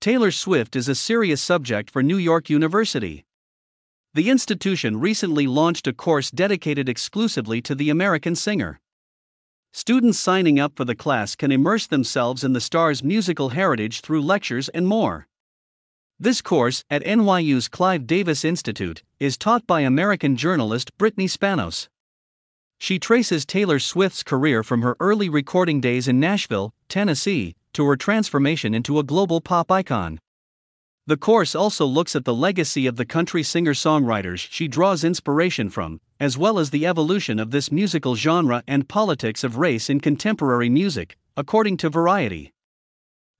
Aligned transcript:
Taylor 0.00 0.30
Swift 0.30 0.76
is 0.76 0.88
a 0.88 0.94
serious 0.94 1.42
subject 1.42 1.90
for 1.90 2.04
New 2.04 2.18
York 2.18 2.48
University. 2.48 3.24
The 4.14 4.30
institution 4.30 5.00
recently 5.00 5.48
launched 5.48 5.88
a 5.88 5.92
course 5.92 6.30
dedicated 6.30 6.88
exclusively 6.88 7.60
to 7.62 7.74
the 7.74 7.90
American 7.90 8.36
singer. 8.36 8.78
Students 9.72 10.16
signing 10.16 10.60
up 10.60 10.76
for 10.76 10.84
the 10.84 10.94
class 10.94 11.34
can 11.34 11.50
immerse 11.50 11.88
themselves 11.88 12.44
in 12.44 12.52
the 12.52 12.60
star's 12.60 13.02
musical 13.02 13.48
heritage 13.48 14.00
through 14.00 14.22
lectures 14.22 14.68
and 14.68 14.86
more. 14.86 15.26
This 16.16 16.42
course, 16.42 16.84
at 16.88 17.02
NYU's 17.02 17.66
Clive 17.66 18.06
Davis 18.06 18.44
Institute, 18.44 19.02
is 19.18 19.36
taught 19.36 19.66
by 19.66 19.80
American 19.80 20.36
journalist 20.36 20.96
Brittany 20.96 21.26
Spanos. 21.26 21.88
She 22.78 23.00
traces 23.00 23.44
Taylor 23.44 23.80
Swift's 23.80 24.22
career 24.22 24.62
from 24.62 24.82
her 24.82 24.96
early 25.00 25.28
recording 25.28 25.80
days 25.80 26.06
in 26.06 26.20
Nashville, 26.20 26.72
Tennessee, 26.88 27.56
to 27.72 27.84
her 27.86 27.96
transformation 27.96 28.74
into 28.74 28.98
a 28.98 29.04
global 29.04 29.40
pop 29.40 29.70
icon. 29.70 30.20
The 31.06 31.16
course 31.16 31.54
also 31.54 31.86
looks 31.86 32.14
at 32.14 32.26
the 32.26 32.34
legacy 32.34 32.86
of 32.86 32.96
the 32.96 33.06
country 33.06 33.42
singer 33.42 33.72
songwriters 33.72 34.46
she 34.50 34.68
draws 34.68 35.04
inspiration 35.04 35.70
from, 35.70 36.00
as 36.20 36.36
well 36.36 36.58
as 36.58 36.68
the 36.68 36.86
evolution 36.86 37.38
of 37.38 37.50
this 37.50 37.72
musical 37.72 38.14
genre 38.14 38.62
and 38.66 38.88
politics 38.88 39.42
of 39.42 39.56
race 39.56 39.88
in 39.88 40.00
contemporary 40.00 40.68
music, 40.68 41.16
according 41.36 41.78
to 41.78 41.88
Variety. 41.88 42.52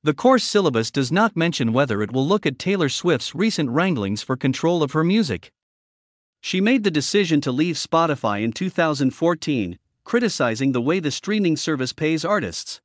The 0.02 0.14
course 0.14 0.44
syllabus 0.44 0.90
does 0.90 1.12
not 1.12 1.36
mention 1.36 1.72
whether 1.72 2.02
it 2.02 2.12
will 2.12 2.26
look 2.26 2.46
at 2.46 2.58
Taylor 2.58 2.88
Swift's 2.88 3.34
recent 3.34 3.68
wranglings 3.68 4.22
for 4.22 4.36
control 4.36 4.82
of 4.82 4.92
her 4.92 5.04
music. 5.04 5.52
She 6.40 6.60
made 6.60 6.84
the 6.84 6.90
decision 6.90 7.40
to 7.42 7.52
leave 7.52 7.74
Spotify 7.74 8.42
in 8.42 8.52
2014, 8.52 9.78
criticizing 10.04 10.72
the 10.72 10.80
way 10.80 11.00
the 11.00 11.10
streaming 11.10 11.56
service 11.56 11.92
pays 11.92 12.24
artists. 12.24 12.80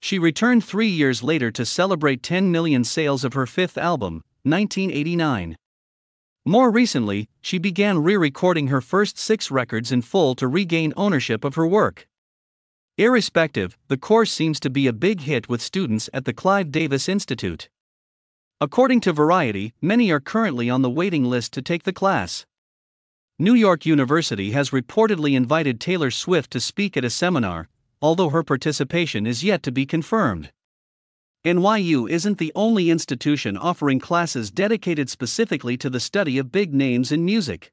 She 0.00 0.18
returned 0.18 0.64
three 0.64 0.88
years 0.88 1.22
later 1.22 1.50
to 1.50 1.66
celebrate 1.66 2.22
10 2.22 2.50
million 2.50 2.84
sales 2.84 3.24
of 3.24 3.32
her 3.32 3.46
fifth 3.46 3.78
album, 3.78 4.22
1989. 4.44 5.56
More 6.44 6.70
recently, 6.70 7.28
she 7.40 7.58
began 7.58 8.02
re 8.02 8.16
recording 8.16 8.68
her 8.68 8.80
first 8.80 9.18
six 9.18 9.50
records 9.50 9.90
in 9.90 10.02
full 10.02 10.36
to 10.36 10.46
regain 10.46 10.92
ownership 10.96 11.44
of 11.44 11.56
her 11.56 11.66
work. 11.66 12.06
Irrespective, 12.96 13.76
the 13.88 13.96
course 13.96 14.30
seems 14.30 14.60
to 14.60 14.70
be 14.70 14.86
a 14.86 14.92
big 14.92 15.22
hit 15.22 15.48
with 15.48 15.60
students 15.60 16.08
at 16.14 16.24
the 16.24 16.32
Clive 16.32 16.70
Davis 16.70 17.08
Institute. 17.08 17.68
According 18.60 19.00
to 19.00 19.12
Variety, 19.12 19.74
many 19.82 20.10
are 20.10 20.20
currently 20.20 20.70
on 20.70 20.82
the 20.82 20.88
waiting 20.88 21.24
list 21.24 21.52
to 21.54 21.62
take 21.62 21.82
the 21.82 21.92
class. 21.92 22.46
New 23.38 23.52
York 23.52 23.84
University 23.84 24.52
has 24.52 24.70
reportedly 24.70 25.34
invited 25.34 25.78
Taylor 25.78 26.10
Swift 26.10 26.50
to 26.52 26.60
speak 26.60 26.96
at 26.96 27.04
a 27.04 27.10
seminar, 27.10 27.68
although 28.00 28.30
her 28.30 28.42
participation 28.42 29.26
is 29.26 29.44
yet 29.44 29.62
to 29.62 29.72
be 29.72 29.86
confirmed. 29.86 30.52
NYU 31.44 32.10
isn't 32.10 32.38
the 32.38 32.52
only 32.54 32.90
institution 32.90 33.56
offering 33.56 34.00
classes 34.00 34.50
dedicated 34.50 35.08
specifically 35.08 35.76
to 35.76 35.88
the 35.88 36.00
study 36.00 36.38
of 36.38 36.50
big 36.50 36.74
names 36.74 37.12
in 37.12 37.24
music. 37.24 37.72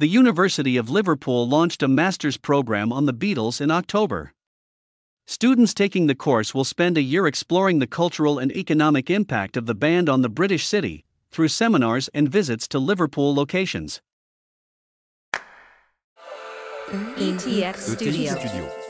The 0.00 0.08
University 0.08 0.76
of 0.76 0.90
Liverpool 0.90 1.48
launched 1.48 1.82
a 1.82 1.88
master's 1.88 2.36
program 2.36 2.92
on 2.92 3.06
the 3.06 3.14
Beatles 3.14 3.60
in 3.60 3.70
October. 3.70 4.32
Students 5.26 5.74
taking 5.74 6.08
the 6.08 6.16
course 6.16 6.52
will 6.54 6.64
spend 6.64 6.98
a 6.98 7.02
year 7.02 7.28
exploring 7.28 7.78
the 7.78 7.86
cultural 7.86 8.40
and 8.40 8.50
economic 8.50 9.08
impact 9.10 9.56
of 9.56 9.66
the 9.66 9.76
band 9.76 10.08
on 10.08 10.22
the 10.22 10.28
British 10.28 10.66
city, 10.66 11.04
through 11.30 11.48
seminars 11.48 12.08
and 12.12 12.28
visits 12.28 12.66
to 12.66 12.80
Liverpool 12.80 13.32
locations. 13.32 14.02
ETX 16.90 17.76
Studio. 17.96 18.81